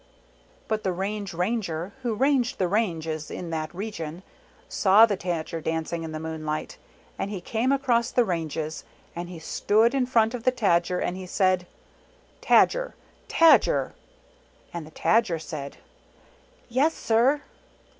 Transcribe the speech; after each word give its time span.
But 0.67 0.83
the 0.83 0.91
Range 0.91 1.31
Ranger 1.31 1.93
who 2.01 2.15
ranged 2.15 2.57
the 2.57 2.67
ranges 2.67 3.29
in 3.29 3.51
that 3.51 3.71
region, 3.71 4.23
saw 4.67 5.05
the 5.05 5.15
Tajer 5.15 5.61
dancing 5.63 6.01
in 6.01 6.11
the 6.11 6.19
moonlight, 6.19 6.79
and 7.19 7.29
he 7.29 7.39
came 7.39 7.71
across 7.71 8.09
the 8.09 8.25
ranges, 8.25 8.83
and 9.15 9.29
he 9.29 9.37
stood 9.37 9.93
in 9.93 10.07
front 10.07 10.33
of 10.33 10.43
the 10.43 10.51
Tadger, 10.51 10.97
and 10.99 11.17
he 11.17 11.27
said, 11.27 11.67
"Tajer! 12.41 12.93
Tajer!" 13.29 13.91
And 14.73 14.87
the 14.87 14.91
Tajer 14.91 15.37
said," 15.39 15.77
Yes, 16.67 16.95
sir! 16.95 17.43